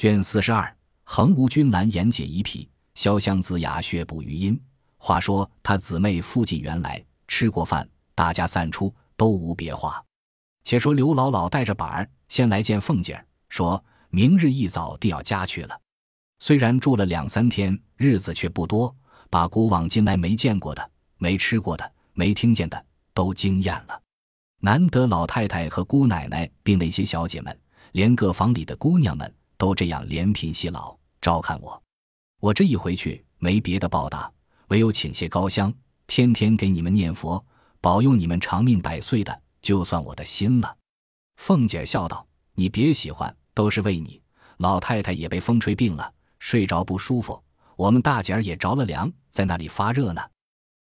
[0.00, 0.74] 卷四十二，
[1.04, 4.58] 横无君兰言解一匹，潇湘子雅血补余音。
[4.96, 10.02] 话说他姊妹附近原来吃过饭，大家散出，都无别话。
[10.64, 15.78] 且说刘姥姥带着板儿先来见凤姐儿，说明日一早定要家去了。
[16.38, 18.96] 虽然住了两三天，日子却不多，
[19.28, 24.00] 把古往今来没见过的、没吃过的、没听见的都惊艳了。
[24.60, 27.54] 难得老太太和姑奶奶，并那些小姐们，
[27.92, 29.30] 连各房里的姑娘们
[29.60, 31.82] 都这样怜贫惜老照看我。
[32.40, 34.32] 我这一回去，没别的报答，
[34.68, 35.70] 唯有请些高香，
[36.06, 37.44] 天天给你们念佛，
[37.78, 40.76] 保佑你们长命百岁的，就算我的心了。
[41.36, 44.18] 凤姐笑道：“你别喜欢，都是为你。
[44.56, 47.38] 老太太也被风吹病了，睡着不舒服。
[47.76, 50.22] 我们大姐儿也着了凉，在那里发热呢。”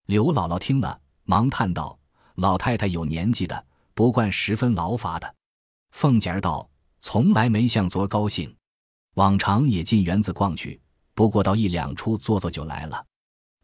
[0.06, 1.98] 刘姥姥听了，忙叹道
[2.36, 5.34] ：“老太太有年纪的。”不惯十分劳乏的，
[5.90, 6.70] 凤姐儿道
[7.02, 8.54] ：“从来没像昨儿高兴，
[9.18, 10.80] 往常也进园子逛去，
[11.12, 13.04] 不过到一两处坐坐就来了。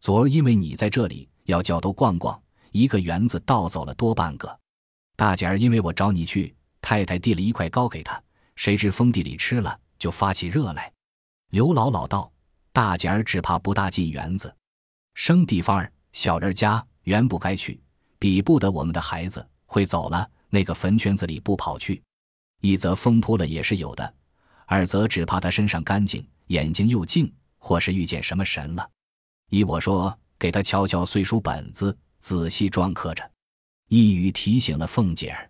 [0.01, 2.37] 昨儿因为你在这里，要叫都逛逛，
[2.71, 4.59] 一个园子倒走了多半个。
[5.15, 8.21] 大姐儿因为我找你去，太太递了一块糕给她，
[8.57, 10.91] 谁知封地里吃了，就发起热来。”
[11.51, 12.29] 刘姥姥道
[12.73, 14.53] ：“大姐儿只怕不大进园子，
[15.13, 17.81] 生地方儿小人家，原不该去，
[18.19, 22.03] 比不得我们的孩子。”会走了，那个坟圈子里不跑去，
[22.59, 24.13] 一则风扑了也是有的，
[24.65, 28.89] 二则只怕他身上干净，眼睛又净，或是遇见什么神了。
[29.49, 33.31] 依我说，给他瞧瞧岁书本子，仔细装刻着。
[33.89, 35.49] 一语提醒了凤姐儿，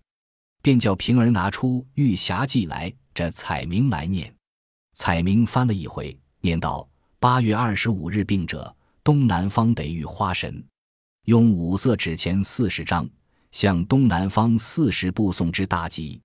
[0.62, 4.34] 便叫平儿拿出《玉匣记》来，这彩明来念。
[4.94, 6.88] 彩明翻了一回，念道：
[7.20, 10.64] 八月二十五日病者，东南方得遇花神，
[11.26, 13.10] 用五色纸钱四十张。
[13.52, 16.22] 向东南方四十步送之大吉。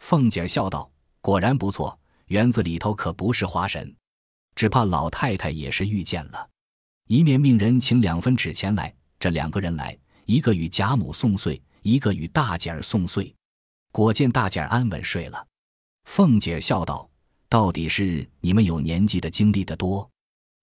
[0.00, 0.90] 凤姐儿笑道
[1.22, 3.94] ：“果然不错，园子里头可不是花神，
[4.54, 6.48] 只怕老太太也是遇见了。
[7.08, 13.34] 一面命人请两分纸钱来，这两个人来，一个与贾母送岁，一个与大姐儿送岁。
[13.92, 15.46] 果见大姐儿安稳睡了。”
[16.04, 17.08] 凤姐笑道
[17.48, 20.08] ：“到底是你们有年纪的经历的多，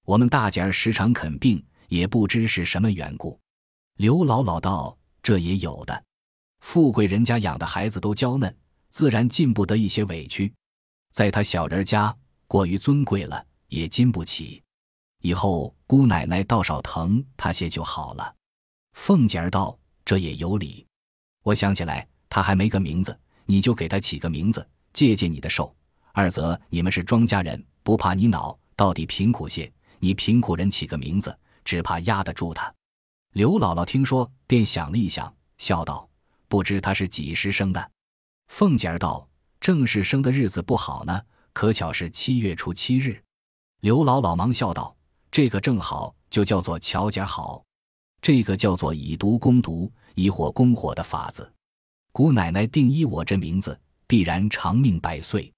[0.06, 3.40] 我们大姐儿时常肯病，也不知是什么缘故。”
[3.98, 4.98] 刘姥姥道。
[5.26, 6.04] 这也有的，
[6.60, 8.54] 富贵人家养的孩子都娇嫩，
[8.90, 10.54] 自然禁不得一些委屈。
[11.14, 12.14] 在他小人家
[12.48, 14.64] 过于尊贵了，也经不起。
[15.22, 18.36] 以后姑奶奶倒少疼他些就好了。
[18.94, 20.86] 凤姐儿道：“这也有理。
[21.44, 23.16] 我想起来，他还没个名字，
[23.46, 25.74] 你就给他起个名字，借借你的寿。
[26.14, 29.72] 二则你们是庄稼人，不怕你恼，到底贫苦些。
[30.00, 32.74] 你贫苦人起个名字，只怕压得住他。”
[33.34, 36.10] 刘姥姥听说，便想了一想，笑道
[36.50, 37.92] ：“不知他是几时生的？”
[38.50, 39.28] 凤姐儿道
[39.64, 41.22] ：“正是生的日子不好呢，
[41.54, 43.24] 可巧是七月初七日。”
[43.80, 44.94] 刘姥姥忙笑道
[45.32, 47.64] ：“这个正好，就叫做巧姐好。
[48.22, 51.50] 这个叫做以毒攻毒，以火攻火的法子。
[52.12, 55.50] 姑奶奶定依我这名字，必然长命百岁。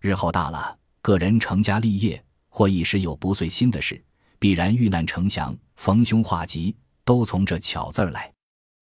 [0.00, 4.04] 日后大了，个人成家立业，或一时有不遂心的事，
[4.40, 6.76] 必然遇难成祥，逢凶化吉。”
[7.06, 8.32] 都从这巧字儿来，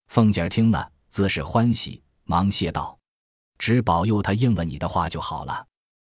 [0.07, 2.97] 凤姐儿听了，自是欢喜，忙谢道
[3.63, 5.65] ：“只保佑他应了你的话就好了。”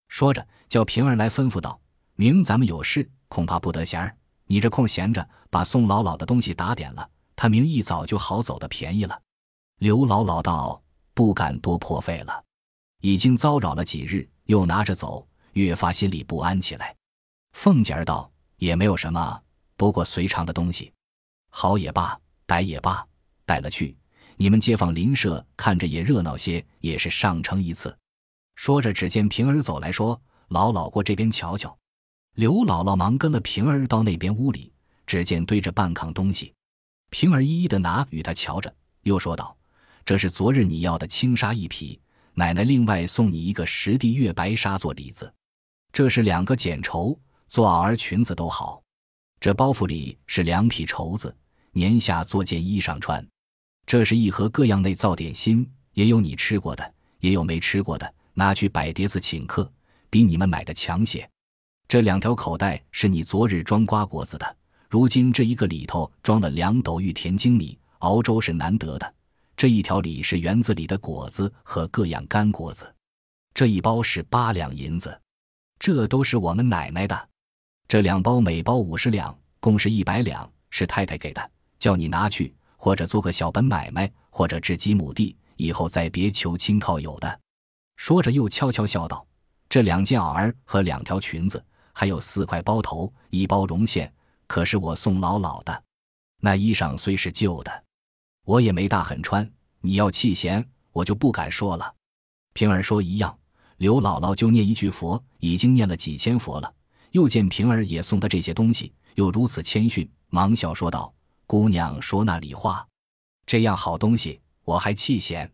[0.10, 1.80] 说着，叫平儿来吩咐道
[2.16, 4.14] ：“明咱们有事，恐怕不得闲儿。
[4.48, 9.18] 你这空闲着，把宋老老的东西打点了，他明一早就好走的便宜了。”
[9.80, 10.84] 刘姥姥道
[11.16, 12.44] ：“不敢多破费了，
[13.00, 16.94] 已经遭扰了几日，又拿着走，越发心里不安起来。”
[17.56, 19.42] 凤姐儿道：“也没有什么，
[19.78, 20.92] 不过随常的东西。”
[21.50, 23.08] 好也罢，歹也罢，
[23.46, 23.96] 带了去，
[24.40, 27.96] 你们街坊邻舍看着也热闹些，也是上乘一次。
[28.56, 31.76] 说着，只见平儿走来说：“老老过这边瞧瞧。”
[32.36, 34.72] 刘姥姥忙跟了平儿到那边屋里，
[35.08, 36.54] 只见堆着半炕东西，
[37.10, 38.72] 平儿一一的拿与他瞧着，
[39.02, 39.58] 又说道
[40.06, 42.00] ：“这是昨日你要的青纱一匹，
[42.36, 45.34] 奶奶另外送你一个十地月白纱做里子，
[45.92, 48.84] 这是两个剪绸做袄儿裙子都好。
[49.40, 51.36] 这包袱里是两匹绸子。”
[51.74, 53.24] 年下做件衣裳穿，
[53.88, 59.72] 这是一盒各样内造点心，也有你吃过的，也有没吃过的，拿去摆碟子请客，
[60.10, 61.28] 比你们买的强些。
[61.88, 64.58] 这两条口袋是你昨日装瓜果子的，
[64.90, 69.16] 如今这一个里头装了两斗玉田精米，熬粥是难得的。
[69.56, 72.94] 这一条里是园子里的果子和各样干果子，
[73.54, 75.18] 这一包是八两银子，
[75.80, 77.30] 这都是我们奶奶的。
[77.88, 81.52] 这两包每包五十两，共是一百两，是太太给的。
[81.80, 87.40] 叫你拿去，或者做个小本买卖，或者置几亩地，以后再别求亲靠友的。
[87.98, 89.28] 说着，又悄悄笑道
[89.68, 94.14] ：“这两件袄儿和两条裙子，还有四块包头、一包绒线，
[94.46, 95.84] 可是我送老老的。
[96.40, 97.84] 那衣裳虽是旧的，
[98.46, 99.52] 我也没大狠穿。
[99.82, 101.94] 你要弃嫌，我就不敢说了。
[102.54, 103.36] 平儿说一样，
[103.78, 106.72] 刘姥姥就念一句佛，已经念了几千佛了。
[107.12, 111.12] 又见平儿也送他这些东西，又如此谦逊，忙笑说道
[111.48, 112.86] ：“姑娘说那里话？
[113.46, 115.50] 这样好东西，我还弃嫌？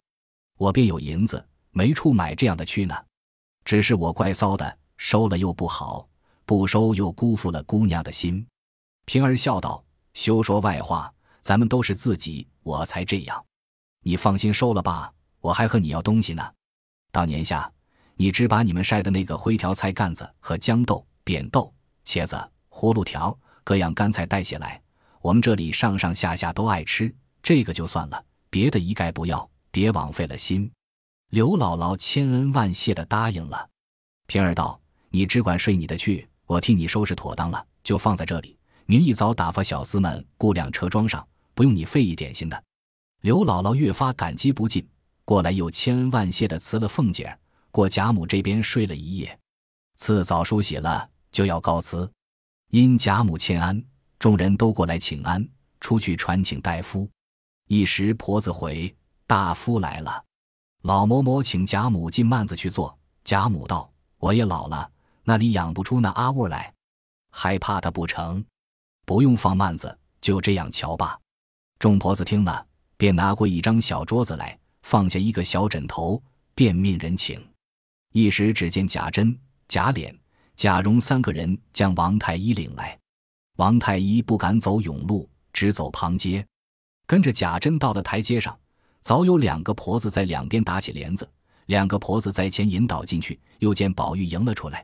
[0.58, 2.96] 我便有银子，没处买这样的去呢。”
[3.64, 6.10] 只是我怪臊的，收了又不好，
[6.46, 8.46] 不收又辜负了姑娘的心。
[9.06, 9.86] 平儿笑道
[10.16, 13.46] ：“休说外话，咱们都是自己，我才这样。
[14.02, 16.54] 你放心收了吧，我还和你要东西呢。
[17.12, 17.72] 到年下，
[18.16, 21.72] 你只把你们晒的那个灰条菜干子和豇豆、扁豆、
[22.04, 22.36] 茄子、
[22.72, 24.82] 葫芦条各样干菜带下来，
[25.24, 27.10] 我们这里上上下下都爱吃，
[27.42, 30.70] 这个就算了，别的一概不要，别枉费了心。”
[31.32, 33.70] 刘姥姥千恩万谢的答应了。
[34.28, 34.78] 平儿道
[35.10, 38.58] ：“你只管睡你的去，我替你收拾妥当了，就放在这里。
[38.86, 42.64] 明一早打发小厮们雇辆车装上，不用你费一点心的。”
[43.24, 44.86] 刘姥姥越发感激不尽，
[45.24, 47.40] 过来又千恩万谢的辞了凤姐儿，
[47.72, 49.40] 过贾母这边睡了一夜。
[49.96, 52.12] 次早梳洗了，就要告辞。
[52.72, 53.82] 因贾母欠安，
[54.24, 55.46] 众人都过来请安，
[55.82, 57.10] 出去传请大夫。
[57.68, 58.96] 一时婆子回，
[59.28, 60.24] 大夫来了。
[60.84, 62.98] 老嬷嬷请贾母进幔子去坐。
[63.26, 64.90] 贾母道：“我也老了，
[65.26, 66.74] 那里养不出那阿物来，
[67.32, 68.42] 害怕他不成？
[69.06, 71.20] 不用放幔子，就这样瞧吧。”
[71.78, 72.66] 众婆子听了，
[72.96, 76.24] 便拿过一张小桌子来，放下一个小枕头，
[76.56, 77.46] 便命人请。
[78.14, 79.38] 一时只见贾珍、
[79.68, 80.18] 贾琏、
[80.56, 82.98] 贾蓉三个人将王太医领来。
[83.58, 86.44] 王太医不敢走甬路，只走旁街，
[87.06, 88.58] 跟着贾珍到了台阶上。
[89.02, 91.30] 早有两个婆子在两边打起帘子，
[91.68, 93.40] 两个婆子在前引导进去。
[93.60, 94.84] 又见宝玉迎了出来，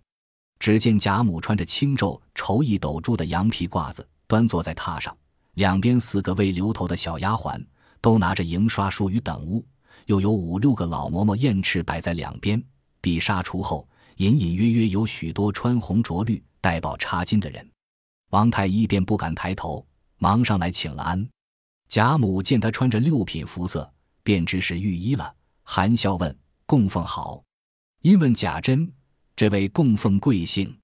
[0.59, 5.17] 只见贾母穿着青皱绸一斗珠的羊皮褂子，端坐在榻上，
[5.55, 7.59] 两边四个未留头的小丫鬟
[8.01, 9.65] 都拿着银刷梳与等物，
[10.05, 12.61] 又有五六个老嬷嬷燕翅摆在两边。
[13.01, 13.87] 比纱除后，
[14.17, 17.68] 隐隐约约有许多穿红着绿、戴宝插金的人。
[18.29, 19.85] 王太医便不敢抬头，
[20.17, 21.29] 忙上来请了安。
[21.87, 23.91] 贾母见他穿着六品服色。
[24.21, 25.33] 便知是御医了，
[25.63, 26.37] 含笑问
[26.67, 27.41] ：“供奉好。”
[28.03, 28.91] 因问贾珍
[29.35, 30.77] ：“这位供奉贵姓？”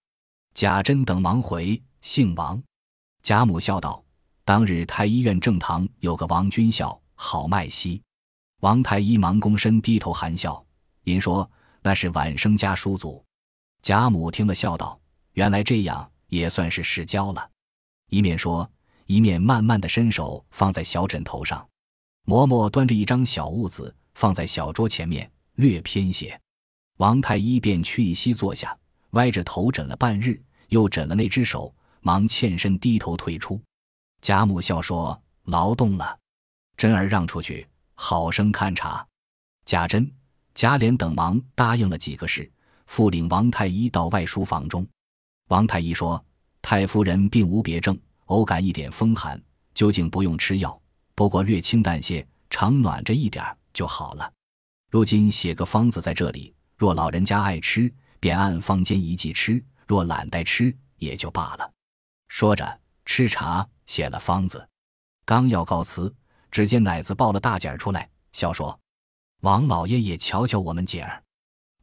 [0.56, 2.60] 贾珍等忙回：“姓王。”
[3.22, 4.04] 贾母笑道
[4.44, 8.02] ：“当日太医院正堂有个王君孝，好卖息。”
[8.62, 10.66] 王太医忙躬身低头含笑，
[11.04, 11.48] 因说
[11.84, 13.24] ：“那是晚生家叔祖。”
[13.84, 15.00] 贾母听了笑道
[15.34, 17.50] ：“原来这样，也算是世交了。”
[18.10, 18.70] 一面说，
[19.06, 21.68] 一面慢慢的伸手放在小枕头上。
[22.26, 26.40] 嬷嬷端着一张小物子放在小桌前面，略偏些。
[26.98, 28.78] 王太医便屈一膝坐下，
[29.12, 33.62] 歪着头枕了半日，又枕了那只手，忙欠身低头退出。
[34.22, 36.18] 贾母笑说：“劳动了，
[36.78, 39.06] 珍儿让出去，好生看茶。”
[39.66, 40.12] 贾珍、
[40.54, 42.50] 贾琏等忙答应了几个事，
[42.88, 44.88] 复领王太医到外书房中。
[45.48, 46.24] 王太医说
[46.62, 49.40] ：“太夫人并无别症，偶感一点风寒，
[49.74, 50.80] 究竟不用吃药。”
[51.14, 54.30] 不过略清淡些，常暖着一点就好了。
[54.92, 61.72] 如今写个方子在这里，若老人家爱吃，便按方间一剂吃；若懒得吃，也就罢了。
[62.28, 64.68] 说着，吃茶，写了方子，
[65.26, 66.14] 刚要告辞，
[66.52, 68.78] 只见奶子抱了大姐儿出来，笑说
[69.42, 71.24] ：“王老爷也瞧瞧我们姐儿。”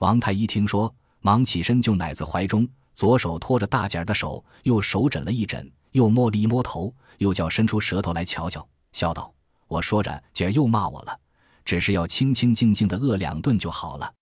[0.00, 2.69] 王太医听说，忙起身就奶子怀中，
[3.02, 8.64] 左手托着大姐儿的手，右手枕了一枕，又摸了一摸头，又叫伸出舌头来瞧瞧。
[8.92, 9.35] 笑道
[9.66, 11.18] ：“我说着，姐儿又骂我了。
[11.64, 14.14] 只是要清清静静的饿两顿就好了，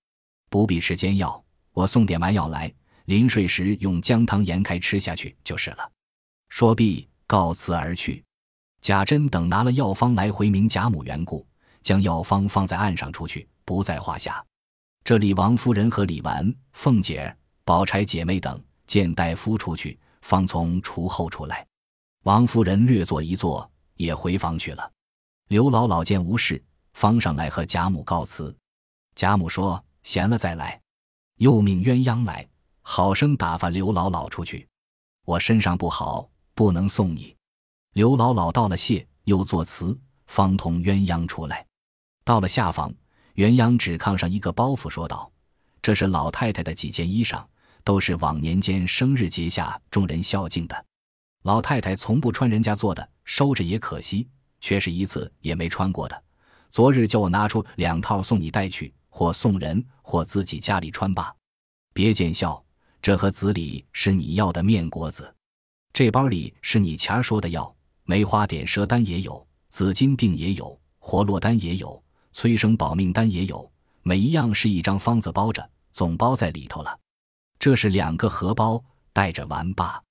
[0.49, 1.45] 不必吃煎药。
[1.75, 2.73] 我送点丸药来，
[3.05, 5.93] 临睡时用姜汤盐开吃下去就是了。”
[6.49, 8.25] 说毕，告辞而去。
[8.81, 11.47] 贾珍等拿了药方来回明贾母缘故，
[11.83, 14.43] 将药方放在案上出去，不在话下。
[15.05, 18.59] 这里王夫人和李纨、凤姐、宝钗姐妹等
[18.91, 21.65] 见大夫出去，方从厨后出来。
[22.25, 23.71] 王夫人略坐一坐。
[24.01, 24.91] 也回房去了。
[25.49, 28.57] 刘姥姥见无事，方上来和贾母告辞。
[29.15, 30.81] 贾母说：“闲了再来。”
[31.37, 32.49] 又命鸳鸯来，
[32.81, 34.67] 好生打发刘姥姥出去。
[35.27, 37.37] 我身上不好，不能送你。
[37.93, 39.95] 刘姥姥道了谢，又作辞，
[40.27, 41.67] 方同鸳鸯出来。
[42.25, 42.91] 到了下房，
[43.35, 45.31] 鸳鸯只炕上一个包袱，说道
[45.83, 47.45] ：“这是老太太的几件衣裳，
[47.91, 50.85] 都是往年间生日节下众人孝敬的。
[51.43, 54.29] 老太太从不穿人家做的。”收着也可惜，
[54.61, 56.23] 却是一次也没穿过的。
[56.71, 61.35] 昨日叫我拿出两套送你带去，或送人，或自己家里穿吧。
[61.93, 62.65] 别见笑，
[63.03, 65.35] 这盒子里是你要的面果子，
[65.93, 72.01] 这包里是你前儿说的药，梅花点舌丹也有，紫金锭也有，活络丹也有，
[72.33, 73.69] 催生保命丹也有，
[74.03, 76.97] 每一样是一张方子包着，总包在里头了。
[77.61, 80.03] 这是两个荷包，带着玩罢。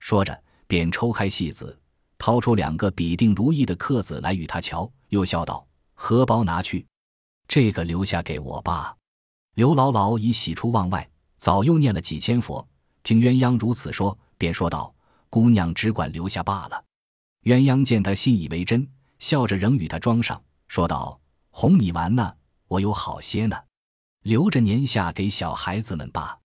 [0.00, 1.76] 说着，便抽开戏子，
[2.18, 5.66] 掏出两个比定如意的刻子来与他瞧，又笑道
[5.96, 6.86] ：“荷包拿去，
[7.48, 8.94] 这个留下给我吧。”
[9.56, 12.68] 刘姥姥已喜出望外，早又念了几千佛。
[13.02, 14.94] 听鸳鸯如此说，便说道
[15.30, 16.84] ：“姑娘只管留下罢了。”
[17.44, 18.86] 鸳鸯见他信以为真，
[19.18, 20.38] 笑着仍与他装上，
[20.68, 22.34] 说道：“哄你玩呢，
[22.68, 23.56] 我有好些呢，
[24.20, 26.36] 留着年下给小孩子们吧。”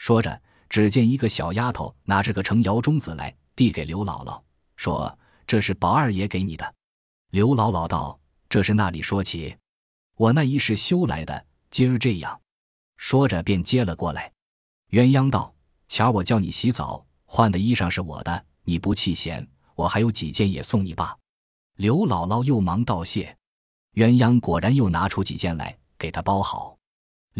[0.00, 0.40] 说着，
[0.70, 4.40] 只见一个小丫头拿着个盛窑中子来，递给刘姥姥，
[4.76, 6.74] 说：“这是宝二爷给你的。”
[7.32, 9.54] 刘姥姥道：“这是那里说起？
[10.16, 12.40] 我那一世修来的。”今儿这样，
[12.96, 14.32] 说着便接了过来。
[14.88, 15.54] 鸳鸯道
[15.86, 21.14] ：“瞧我叫你洗澡换的衣裳是我的，你不弃嫌，我还有几件也送你吧。”
[21.76, 23.36] 刘姥姥又忙道谢。
[23.96, 26.78] 鸳鸯果然又拿出几件来给他包好。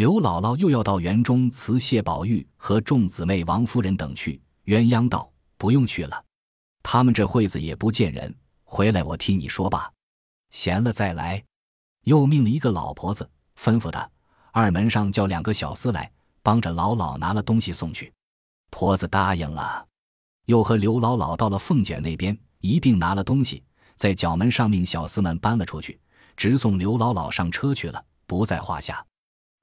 [0.00, 4.40] 刘姥姥又要到园中辞谢宝玉和众姊妹、王夫人等去。
[4.64, 5.30] 鸳鸯道
[5.61, 6.25] ：“不用去了，
[6.83, 9.92] 他们这会子也不见人，回来我替你说吧。
[10.49, 11.45] 闲了再来。”
[12.04, 13.28] 又命了一个老婆子，
[13.59, 14.11] 吩咐他。
[14.52, 16.11] 二门上叫两个小厮来
[16.42, 18.11] 帮着老老拿了东西送去，
[18.71, 19.87] 婆子答应了，
[20.47, 23.62] 又和刘老老到了凤姐那边一并拿了东西，
[23.97, 26.00] 在角门上命小厮们搬了出去，
[26.38, 29.04] 直送刘老老上车去了，不在话下。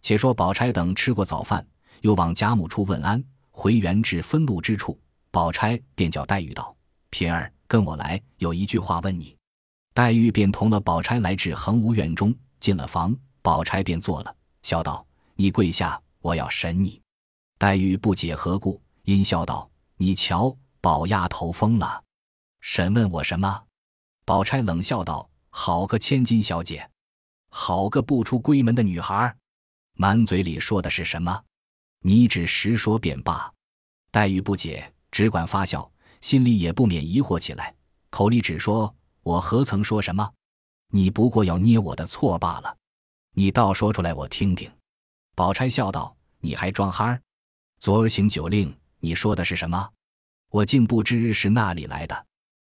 [0.08, 1.68] 且说宝钗等吃过早饭，
[2.00, 3.22] 又往贾母处问安，
[3.52, 4.98] 回园至分路之处，
[5.32, 6.74] 宝钗便叫黛玉道
[7.12, 9.36] ：“平儿，跟我来，有一句话问你。”
[9.94, 14.34] 黛玉便同了宝钗来至恒芜院中，进了房，宝钗便坐了。
[14.64, 17.02] 笑道：“你跪下，我要审你。”
[17.60, 22.02] 黛玉不解何故，因笑道：“你瞧，宝丫头疯了，
[22.62, 23.62] 审问我什么？”
[24.24, 26.90] 宝钗冷笑道：“好个千金小姐，
[27.50, 29.36] 好个不出闺门的女孩，
[29.98, 31.44] 满嘴里说的是什么？
[32.02, 33.52] 你只实说便罢。”
[34.12, 37.76] 黛玉不解，只管发笑，心里也不免疑惑起来，
[38.10, 40.32] 口里只说：“我何曾说什么？
[40.92, 42.78] 你不过要捏我的错罢了。”
[43.34, 44.72] 你倒说出来，我听听。
[45.36, 47.22] 宝钗笑道：“你还装憨？
[47.80, 49.90] 昨儿行酒令，你说的是什么？
[50.50, 52.26] 我竟不知是那里来的。”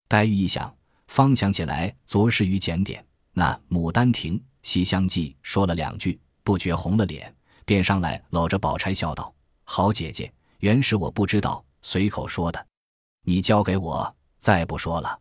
[0.06, 0.72] 黛玉一想，
[1.08, 7.34] 方想起来昨日于检点那《牡丹亭》《西厢记》说了两句，不觉红了脸，
[7.64, 9.32] 便上来搂着宝钗笑道
[9.64, 12.66] ：“好姐姐，原是我不知道，随口说的。
[13.24, 15.18] 你交给我，再不说了。”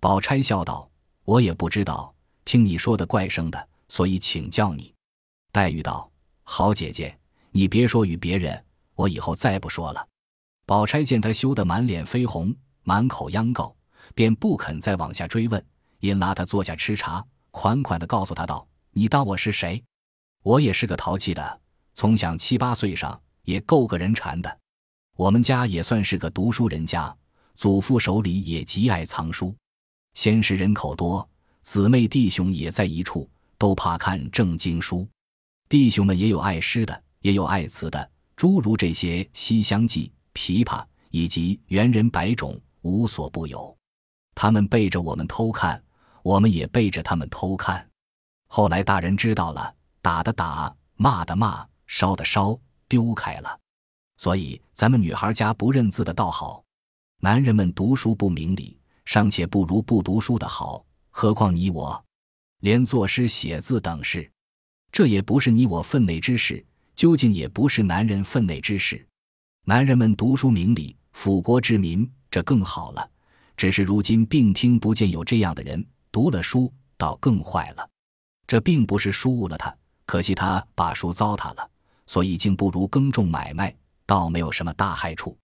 [0.00, 0.90] 宝钗笑道
[1.24, 4.92] ：“我也不知道，听你说的怪声的。”所以请教你，
[5.52, 6.10] 黛玉道
[6.42, 7.16] ：“好姐姐，
[7.50, 10.08] 你别说与别人，我以后再不说了。”
[10.66, 12.52] 宝钗见他羞得满脸绯红，
[12.82, 13.76] 满口央告，
[14.14, 15.64] 便不肯再往下追问，
[16.00, 19.80] 因拉他坐下吃茶，款款的告诉他道：“你当我是谁？
[20.44, 21.60] 我也是个淘气的，
[21.94, 24.58] 从小七八岁上也够个人馋的。
[25.16, 27.12] 我们家也算是个读书人家，
[27.56, 29.56] 祖父手里也极爱藏书。
[30.12, 31.26] 先是人口多，
[31.62, 35.08] 姊妹弟兄也在一处。”都怕看正经书，
[35.68, 40.12] 弟兄们也有爱诗的，也有爱词的，诸如这些《西厢记》
[40.62, 43.74] 《琵琶》以及元人百种，无所不有。
[44.34, 45.82] 他们背着我们偷看，
[46.22, 47.88] 我们也背着他们偷看。
[48.48, 49.72] 后来大人知道了，
[50.04, 53.58] 打的打，骂的骂，烧的烧，丢开了。
[54.18, 56.62] 所以咱们女孩家不认字的倒好，
[57.20, 62.04] 男人们读书不明理，尚且不如不读书的好，何况你我？
[62.60, 64.30] 连作诗写字等事，
[64.92, 66.62] 这也不是你我分内之事，
[66.94, 69.08] 究竟也不是男人分内之事。
[69.64, 73.10] 男人们读书明理，辅国治民，这更好了。
[73.56, 75.82] 只是如今并听不见有这样的人，
[76.12, 77.88] 读了书倒更坏了。
[78.46, 79.74] 这并不是书误了他，
[80.06, 81.70] 可惜他把书糟蹋了，
[82.06, 83.74] 所以竟不如耕种买卖，
[84.06, 85.36] 倒没有什么大害处。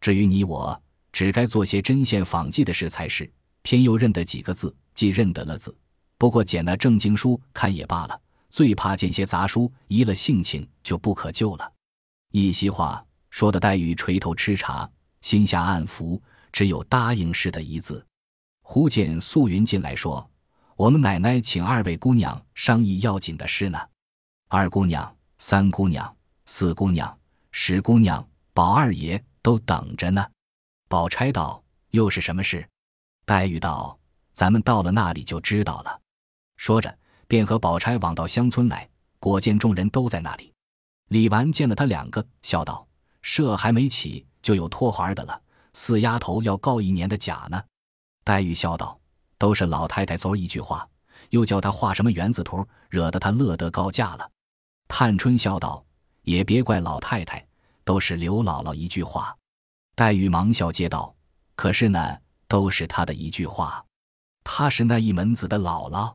[0.00, 0.80] 至于你我，
[1.12, 3.30] 只该做些针线纺绩的事才是。
[3.62, 5.76] 偏又认得几个字，既认得了字。
[6.16, 11.72] 不过捡那正经书看也罢了，最怕见些杂书，移了性情就不可救了。
[12.30, 14.88] 一席话说的黛玉垂头吃茶，
[15.20, 18.06] 心下暗服，只有答应似的一字。
[18.62, 20.30] 忽见素云进来说
[20.76, 23.78] ：“我们奶奶请二位姑娘商议要紧的事呢。
[24.50, 27.18] 二姑娘、三姑娘、四姑娘、
[27.52, 30.26] 十姑娘、宝二爷都等着呢。”
[30.88, 31.62] 宝钗道
[31.92, 32.66] ：“又是什么事？”
[33.26, 33.98] 黛玉道
[34.32, 36.00] ：“咱们到了那里就知道了。”
[36.56, 38.88] 说着，便和宝钗往到乡村来，
[39.18, 40.50] 果见众人都在那里。
[41.08, 42.88] 李纨见了他两个，笑道
[43.20, 45.38] ：“社还没起，就有脱环的了。
[45.74, 47.62] 四丫头要告一年的假呢。”
[48.24, 48.98] 黛玉笑道
[49.36, 50.88] ：“都是老太太昨儿一句话，
[51.28, 54.26] 又叫他画什么园子图，惹得他乐得告假了。”
[54.88, 55.84] 探春笑道
[56.24, 57.46] ：“也别怪老太太，
[57.84, 59.36] 都是刘姥姥一句话。”
[59.94, 61.14] 黛玉忙笑接道
[61.54, 62.18] ：“可是呢，
[62.48, 63.84] 都是她的一句话，
[64.42, 66.14] 她是那一门子的姥姥，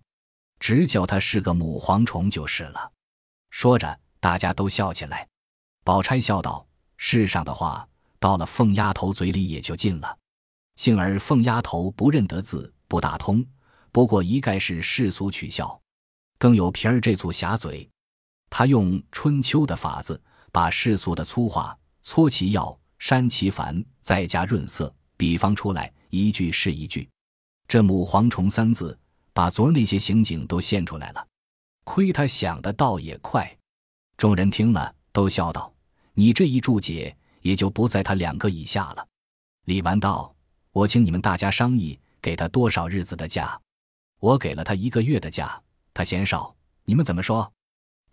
[0.60, 2.92] 只叫她是个母蝗虫就是了。”
[3.50, 4.00] 说着。
[4.24, 5.28] 大家都笑起来，
[5.84, 6.66] 宝钗笑道
[6.96, 7.86] ：“世上的话，
[8.18, 10.18] 到了凤丫头嘴里也就尽了。
[10.78, 13.46] 幸而凤丫头不认得字，不大通，
[13.92, 15.78] 不过一概是世俗取笑。
[16.38, 17.90] 更有平儿这粗狭嘴，
[18.56, 27.10] 他用春秋的法子，把世俗的粗话搓其要，删其繁，再加润色，比方出来，一句是一句。
[27.68, 28.96] 这母蝗虫三字，
[29.34, 31.28] 把昨儿那些刑警都现出来了。
[31.84, 33.58] 亏他想的倒也快。”
[34.18, 35.74] 众人听了，都笑道
[36.14, 39.04] ：“你这一注解，也就不在他两个以下了。”
[39.66, 40.32] 李纨道
[40.74, 43.60] ：“我请你们大家商议，给他多少日子的假？
[44.20, 45.60] 我给了他一个月的假，
[45.92, 46.56] 他嫌少，
[46.86, 47.52] 你们怎么说？”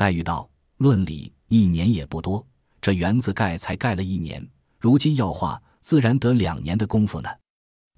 [0.01, 0.49] 黛玉道
[0.81, 2.43] ：“论理，一年也不多。
[2.81, 4.43] 这园子盖才盖了一年，
[4.79, 7.29] 如今要画，自然得两年的功夫呢。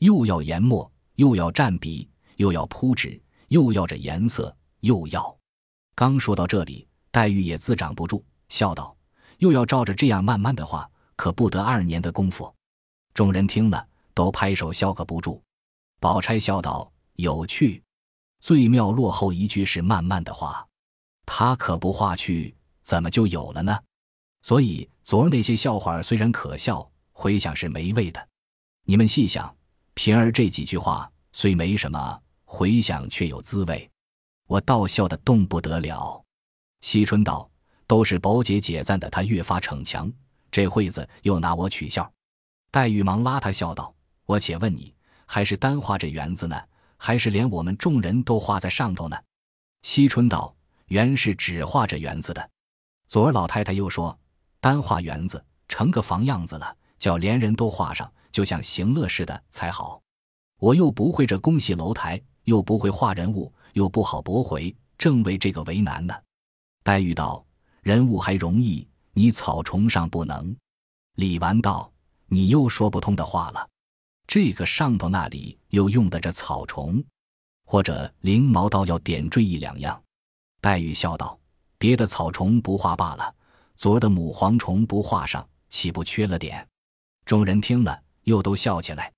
[0.01, 5.39] 又要研墨，又要蘸笔，又要铺纸，又要这颜色，又要……
[5.95, 8.97] 刚说到这里。”黛玉也自掌不住，笑道
[9.39, 12.53] ：“又要照着这样慢慢的话，可不得二年的功夫。”
[13.15, 15.41] 众人听了，都拍手笑个不住。
[16.01, 17.81] 宝钗笑道：“有趣，
[18.41, 20.67] 最妙落后一句是慢慢的话，
[21.25, 23.79] 他可不画去，怎么就有了呢？
[24.43, 28.29] 所以昨儿那些笑话虽然可笑，回想是没味的。
[28.85, 29.55] 你们细想，
[29.95, 33.89] 平儿这几句话虽没什么，回想却有滋味，
[34.49, 36.23] 我倒笑得动不得了。”
[36.83, 37.49] 惜春道
[37.87, 40.13] ：“都是宝姐姐赞的，他越发逞强。
[40.51, 42.13] 这会子又拿我取笑。”
[42.73, 43.95] 黛玉忙拉他笑道
[44.27, 44.93] ：“我且问你，
[45.27, 46.61] 还是单画这园子呢，
[46.97, 49.17] 还是连我们众人都画在上头呢？”
[49.83, 50.55] 惜春道
[50.93, 52.51] ：“原是只画这园子的。
[53.09, 54.15] 昨儿老太太又说，
[54.61, 60.03] 单画园子成个房样子了，叫连人都画上，就像行乐似的才好。
[60.59, 66.15] 我又不会这宫戏楼台，又不会画人物，又不好驳回，正为这个为难呢。”
[66.85, 67.43] 黛玉道
[67.81, 70.55] ：“人物还容易，你草虫上不能。”
[71.17, 71.91] 李纨道
[72.29, 73.67] ：“你又说不通的话了。
[74.27, 77.03] 这个上头那里又用得着草虫，
[77.65, 79.99] 或者翎毛倒要点缀一两样。”
[80.63, 81.37] 黛玉笑道
[81.77, 83.35] ：“别的草虫不画罢了，
[83.77, 86.65] 昨儿的母蝗虫不画上，岂不缺了点？”
[87.27, 89.13] 众人听了，又都笑起来。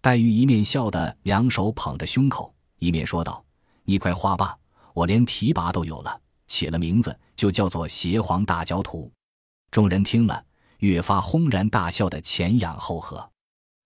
[0.00, 3.44] 黛玉一面笑得两手捧着胸口，一面说道
[3.82, 4.56] ：“你快画吧，
[4.92, 9.10] 我连提拔都有了。”起了名字就叫做邪皇大焦图，
[9.72, 10.44] 众人听了
[10.78, 13.28] 越发轰然大笑的前仰后合。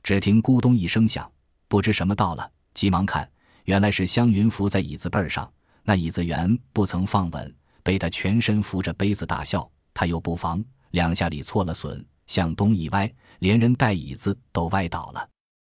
[0.02, 1.30] 只听咕咚一声响，
[1.68, 3.26] 不知什么到了，急忙看，
[3.64, 5.50] 原来是湘云伏在椅子背上，
[5.88, 15.30] 那椅子圆不曾放稳，被他全身扶着杯子大笑，他又不防两下里错了损，向东一歪，连人带椅子都歪倒了，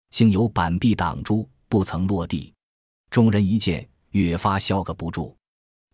[0.09, 2.53] 幸有板壁挡住，不曾落地。
[3.09, 5.33] 众人一见，越发笑个不住。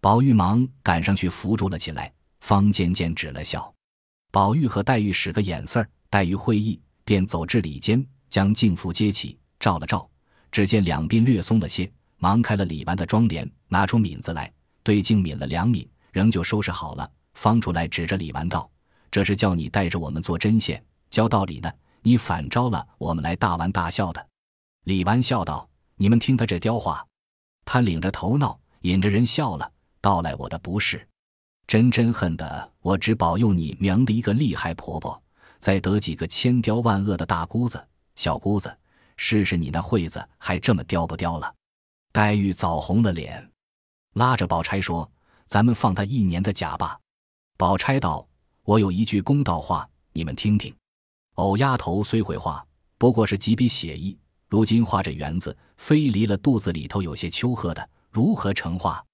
[0.01, 3.71] 宝玉忙赶上去扶住了起来，方渐渐止了笑。
[4.32, 10.10] 宝玉和黛玉使个眼色儿，黛玉会意，便走至里间，将镜符接起，照了照，
[10.51, 14.51] 只见两鬓略松了些，忙开了李纨的妆帘，拿出抿子来，
[14.84, 18.69] 对镜抿了两抿，仍旧收拾好了，方出来指着李纨道
[19.12, 24.27] ：“这是叫你带着我们做针线教道理呢，你反招了我们来大玩大笑的。”
[24.86, 27.06] 李纨笑道：“你们听他这刁话，
[27.65, 31.06] 他领着头闹，引着人笑了。”道来我的不是，
[31.65, 35.21] 真真恨的我只保佑你娘的一个厉害婆婆，
[35.60, 38.73] 再得几个千刁万恶的大姑子、小姑子，
[39.17, 41.53] 试试你那惠子还这么刁不刁了？
[42.13, 43.51] 黛玉早红了脸，
[44.17, 45.08] 拉着宝钗说
[45.45, 46.99] ：“咱们放他一年的假吧。”
[47.56, 48.27] 宝钗道
[48.65, 50.75] ：“我有一句公道话，你们听听。
[51.36, 52.65] 藕丫头虽会画，
[52.97, 54.17] 不过是几笔写意，
[54.49, 59.06] 如今画这园子，非离了肚子里头有些丘壑的，如何成画？”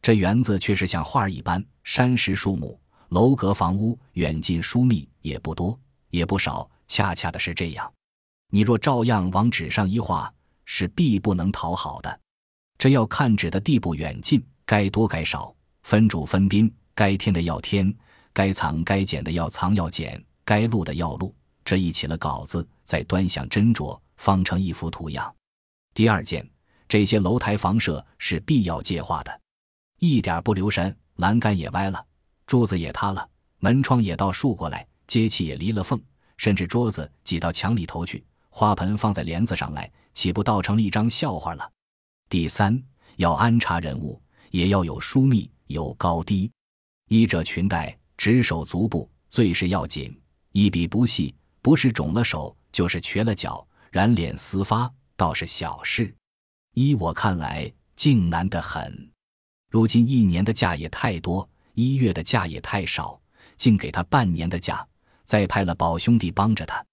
[0.00, 7.92] 这园子却是像画一般，山石树木、楼阁房屋，远近疏密，也不多也不少，恰恰的是这样。
[8.50, 10.32] 你若照样往纸上一画，
[10.64, 12.20] 是必不能讨好的。
[12.78, 17.94] 这要看纸的地步远近，该多该少，分主分宾，该添的要添，
[18.32, 21.34] 该藏该减的要藏要减，该录的要录。
[21.64, 25.34] 这一起了稿子，再端详斟酌，方成一幅图样。
[25.94, 26.48] 第二件，
[26.88, 29.40] 这些楼台房舍是必要借画的。
[29.98, 32.04] 一点不留神，栏杆也歪了，
[32.46, 33.26] 柱子也塌了，
[33.58, 36.00] 门窗也倒竖过来，接气也离了缝，
[36.36, 41.68] 甚至桌子挤到墙里头去，花盆放在帘子上来，岂不倒成了一张笑话了？
[42.28, 42.82] 第三，
[43.16, 46.50] 要安插人物，也要有疏密，有高低。
[47.08, 50.12] 衣着裙带，执手足部，最是要紧。
[50.50, 56.12] 一笔不细，不是肿了手，就是瘸了脚，染脸丝发，倒是小事。
[56.74, 59.08] 依我看来，竟难得很。
[59.70, 63.20] 如今一年的假也太多，一月的假也太少，
[63.56, 64.84] 竟给他半年的假，
[65.24, 66.84] 再派了宝兄弟帮着他，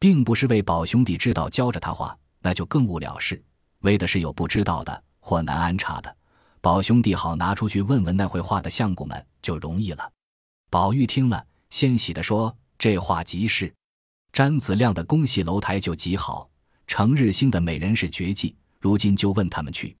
[0.00, 3.40] 并不是为宝兄弟知道教着他话，那就更无了事。
[3.82, 6.16] 为的是有不知道的或难安插的，
[6.60, 10.10] 宝兄弟好拿出去问问那会画的相公们，就容易了。
[10.70, 13.72] 宝玉听了，欣喜地说：“这话极是。”
[14.32, 16.48] 詹子亮的宫戏楼台就极好，
[16.86, 18.56] 程日兴的美人是绝技。
[18.80, 19.96] 如今就问他们去。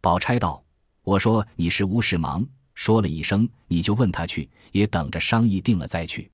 [0.00, 0.64] 宝钗道
[1.02, 6.30] ：“我说你是无事忙，说了一声，你就问他去，也等着商议定了再去。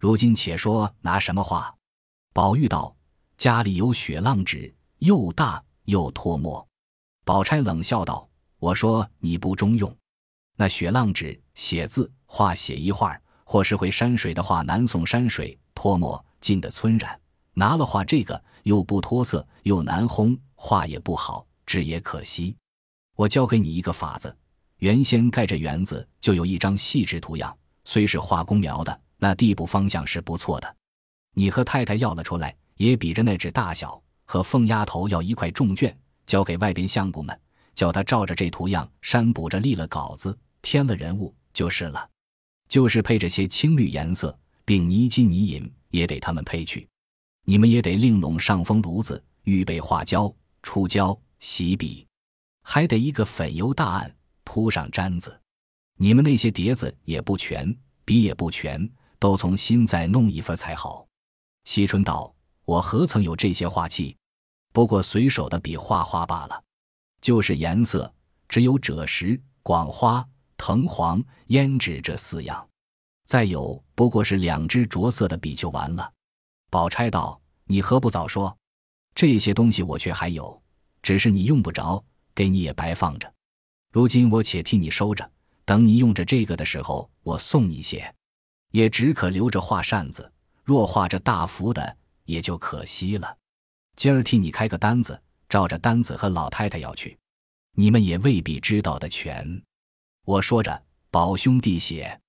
[0.00, 1.72] 如今且说拿什么画？”
[2.32, 2.96] 宝玉道
[3.36, 6.66] ：“家里有雪浪纸，又大又脱墨。”
[7.24, 8.28] 宝钗冷笑道
[8.60, 9.94] ：“我说你不中用，
[10.56, 17.20] 那雪浪纸写字画写一画，或是会山水的画，南宋山水脱墨近的村染，
[17.52, 22.56] 拿了画这个又不脱色，又难烘。”画也不好，纸也可惜。
[23.14, 24.36] 我教给你一个法子：
[24.78, 30.76] 原先盖着园子就有一张细致图样，虽是画工描的，那地步方向是不错的。
[31.34, 34.02] 你和太太要了出来，也比着那纸大小。
[34.28, 37.40] 和凤丫头要一块重卷，交给外边相公们，
[37.74, 42.08] 叫他照着这图样删补着立了稿子，添了人物就是了。
[42.68, 46.86] 就是配着些青绿颜色，并泥金泥银也得他们配去。
[47.46, 50.32] 你们也得另拢上风炉子，预备画胶。
[50.62, 52.06] 出胶洗笔，
[52.62, 54.14] 还得一个粉油大案
[54.44, 55.40] 铺上毡子。
[55.96, 61.06] 你们那些碟子也不全，笔也不全，都从新再弄一份才好。
[61.64, 62.34] 惜春道
[62.68, 64.14] ：“我何曾有这些画器？
[64.74, 66.64] 不过随手的笔画画罢了。
[67.18, 68.12] 就是颜色，
[68.46, 70.22] 只有赭石、广花、
[70.58, 72.68] 藤黄、胭脂这四样。
[73.24, 76.12] 再有，不过是两支着色的笔就完了。”
[76.68, 78.54] 宝钗道：“你何不早说？”
[79.16, 80.62] 这些东西我却还有，
[81.00, 82.04] 只是你用不着，
[82.34, 83.32] 给你也白放着。
[83.90, 85.26] 如今我且替你收着，
[85.64, 88.14] 等你用着这个的时候，我送你些，
[88.72, 90.30] 也只可留着画扇子。
[90.62, 91.96] 若画着大幅的，
[92.28, 93.36] 也就可惜了。
[93.96, 97.18] 今儿替你开个单子，照着单子和老太太要去，
[97.72, 99.62] 你们也未必知道的全。
[100.26, 102.20] 我说着，宝兄弟写，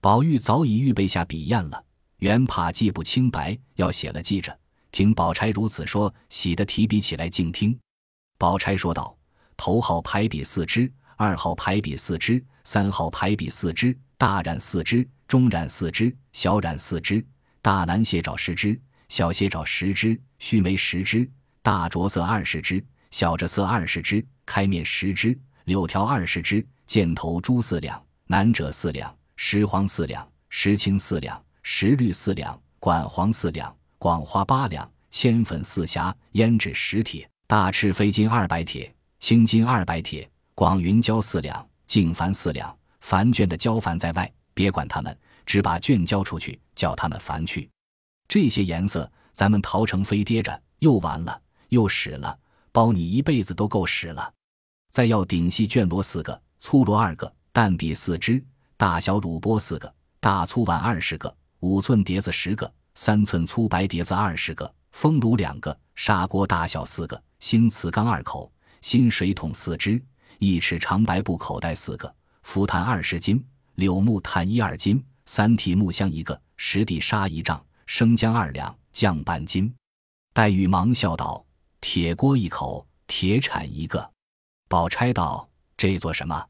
[0.00, 1.84] 宝玉早已预备下笔砚了，
[2.16, 4.58] 原怕记不清白，要写了记着。
[4.90, 7.78] 听宝钗如此说，喜得提笔起来静听。
[8.38, 9.14] 宝钗说道
[9.56, 17.24] ：“头号排笔四支，二号排笔四支，三号排笔四支，大染四支，中染四支，小染四支，
[17.60, 18.80] 大南斜找十支，
[19.12, 33.70] 小斜找十只，须眉十只，大着色二十只，小着色二十只，开面十只，柳条二十只，箭头珠四两，南者四两，石黄四两，石青四两，石绿四两，管黄四两。”
[34.00, 42.74] 广花八两，铅粉四匣，胭脂十帖，大赤飞金二百帖，青金二百帖，广云胶四两，净矾四两。
[43.00, 47.68] 凡卷的交矾在外，别管他们，只把卷交出去，叫他们凡去。
[48.32, 52.38] 这些颜色，咱们陶成飞跌着，又完了，又使了，
[52.72, 54.32] 包你一辈子都够使了。
[54.90, 58.42] 再要顶细绢罗四个，粗罗二个，淡笔四支，
[58.78, 62.72] 大小乳钵四个，大粗碗二十个，五寸碟子十个。
[62.94, 70.02] 三寸粗白碟子二十个，风炉两个，砂锅大小四个，新瓷缸二口，新水桶四只，
[70.38, 72.10] 一尺长白布口袋四个，
[72.44, 79.74] 浮炭二十斤，柳木炭一二斤，三屉木箱一个，十底沙一丈，生姜二两，酱半斤。
[80.32, 81.44] 黛玉忙笑道
[81.80, 84.10] ：“铁锅一口，铁铲一个。”
[84.68, 86.46] 宝钗道：“这做什么？”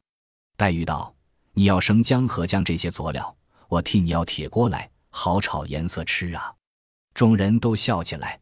[0.57, 1.14] 黛玉道
[1.55, 3.37] ：“你要生姜和姜这些佐料，
[3.68, 6.55] 我替你要铁锅来。”好炒颜色吃啊！
[7.12, 8.40] 众人都笑起来。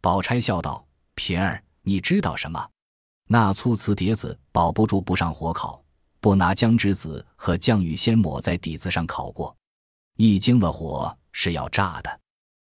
[0.00, 0.82] 宝钗笑道
[1.14, 2.70] ：“平儿，你知道什么？
[3.28, 5.84] 那粗瓷碟子保不住不上火烤，
[6.20, 9.54] 不拿姜汁子和酱玉先抹在底子上烤过，
[10.16, 12.20] 一经了火是要炸的。”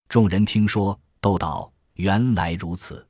[0.09, 3.05] 众人听说，都道：“原来如此。”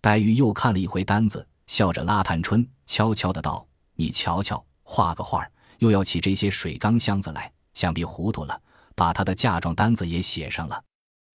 [0.00, 5.46] 黛玉又看了一回单子，笑着拉探春，悄悄的道：“你瞧瞧，画个画
[5.78, 8.60] 又要起这些水缸箱子来，想必糊涂了。”
[8.94, 10.84] 把他的嫁妆单子也写上了。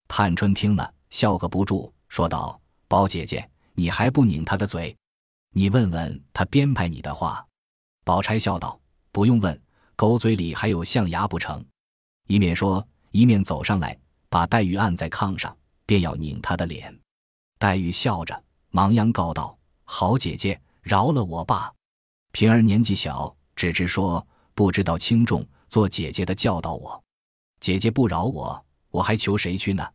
[0.07, 4.95] 探春听了，笑个不住，说道：“宝姐姐，你还不拧他的嘴？
[5.53, 7.43] 你问问他编排你的话。”
[8.05, 8.79] 宝钗笑道
[9.11, 9.59] ：“不用问，
[9.95, 11.65] 狗嘴里还有象牙不成？”
[12.29, 13.97] 一面说，一面走上来，
[14.29, 16.97] 把黛玉按在炕上，便要拧她的脸。
[17.59, 21.73] 黛玉笑着，忙央告道：“好姐姐，饶了我吧。
[22.31, 27.03] 平儿年纪小，只知说不知道轻重，做姐姐的教导我。
[27.59, 29.87] 姐姐不饶我，我还求谁去呢？”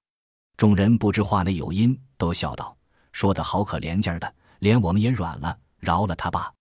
[0.56, 2.76] 众人不知话内有因，都笑道
[3.12, 6.52] ：“说的好可怜劲儿的，连我们也软了，饶了他吧。”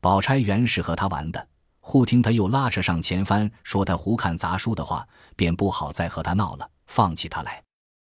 [0.00, 1.48] 宝钗原是和他玩的，
[1.80, 5.06] 忽听他又拉扯上前番，说他胡看杂书的话，
[5.36, 7.64] 便不好再和他闹了，放起他来。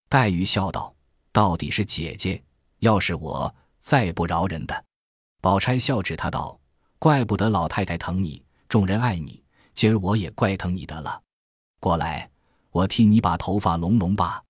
[0.09, 0.91] 黛玉笑道
[1.31, 2.43] ：“到底是姐姐，
[2.79, 4.85] 要是我，再不饶人的。”
[5.39, 6.59] 宝钗笑指他道
[6.97, 9.43] ：“怪不得老太太疼你，众人爱你，
[9.75, 11.21] 今儿我也怪疼你的了。
[11.79, 12.27] 过来，
[12.71, 14.43] 我替你把头发拢拢吧。”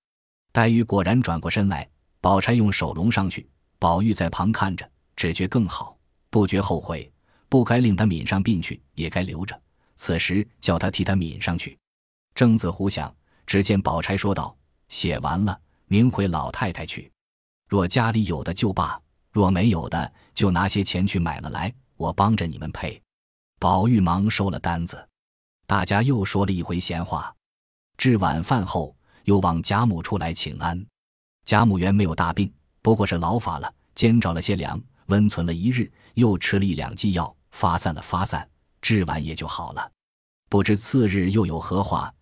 [0.54, 1.90] 黛玉果然转过身来，
[2.22, 5.98] 宝钗用手拢上去，宝玉在旁看着，只觉更好，
[6.30, 7.12] 不觉后悔，
[7.50, 9.62] 不该令他抿上鬓去，也该留着。
[9.98, 11.78] 此时叫他替他抿上去。
[12.34, 13.14] 正自胡想，
[13.46, 14.56] 只见宝钗说道
[14.88, 17.12] ：“写完了，明回老太太去。
[17.68, 19.00] 若家里有的就罢，
[19.32, 23.02] 若没有的，就拿些钱去买了来，我帮着你们配。”
[23.60, 25.08] 宝玉忙收了单子，
[25.68, 27.36] 大家又说了一回闲话。
[27.98, 28.96] 至晚饭后。
[29.26, 30.84] 又往贾母处来请安，
[31.46, 32.52] 贾母原没有大病，
[32.82, 38.50] 不过是劳乏了，煎着了些粮，温存了一日，又吃了一两剂药，发散了发散，
[38.82, 39.92] 治完也就好了。
[40.50, 42.12] 不知次日又有何话，